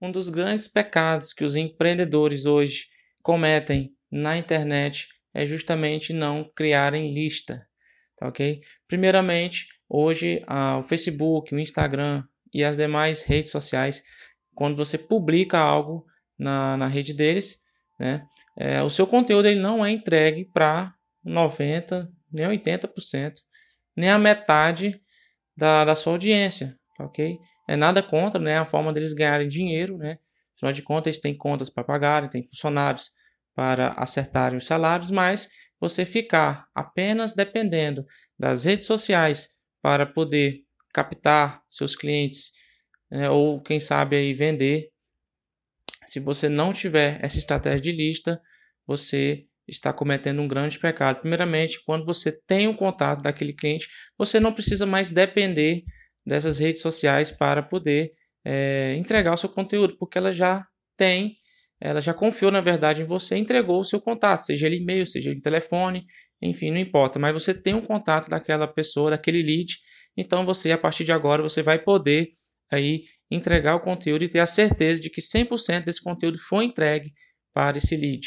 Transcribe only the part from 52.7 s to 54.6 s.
um contato daquele cliente, você não